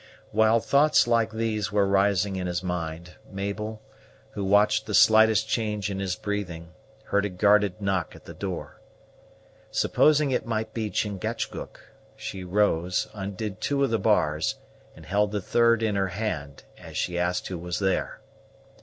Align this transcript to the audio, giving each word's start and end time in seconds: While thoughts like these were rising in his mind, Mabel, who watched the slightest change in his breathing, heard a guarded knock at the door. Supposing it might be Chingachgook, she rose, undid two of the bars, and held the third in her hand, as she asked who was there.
While 0.31 0.59
thoughts 0.59 1.05
like 1.05 1.29
these 1.31 1.71
were 1.71 1.85
rising 1.85 2.35
in 2.35 2.47
his 2.47 2.63
mind, 2.63 3.17
Mabel, 3.29 3.83
who 4.31 4.43
watched 4.43 4.87
the 4.87 4.95
slightest 4.95 5.47
change 5.47 5.91
in 5.91 5.99
his 5.99 6.15
breathing, 6.15 6.73
heard 7.03 7.23
a 7.23 7.29
guarded 7.29 7.79
knock 7.79 8.15
at 8.15 8.25
the 8.25 8.33
door. 8.33 8.81
Supposing 9.69 10.31
it 10.31 10.43
might 10.43 10.73
be 10.73 10.89
Chingachgook, 10.89 11.81
she 12.15 12.43
rose, 12.43 13.09
undid 13.13 13.61
two 13.61 13.83
of 13.83 13.91
the 13.91 13.99
bars, 13.99 14.55
and 14.95 15.05
held 15.05 15.31
the 15.31 15.39
third 15.39 15.83
in 15.83 15.93
her 15.93 16.07
hand, 16.07 16.63
as 16.79 16.97
she 16.97 17.19
asked 17.19 17.49
who 17.49 17.59
was 17.59 17.77
there. 17.77 18.21